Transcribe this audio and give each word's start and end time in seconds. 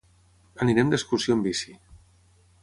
Anirem 0.65 0.89
d'excursió 0.93 1.37
amb 1.37 1.47
bici. 1.49 1.77